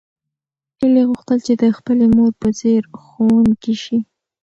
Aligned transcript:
هیلې 0.79 1.03
غوښتل 1.09 1.37
چې 1.47 1.53
د 1.61 1.63
خپلې 1.77 2.05
مور 2.15 2.31
په 2.41 2.49
څېر 2.59 2.81
ښوونکې 3.03 3.73
شي. 3.83 3.97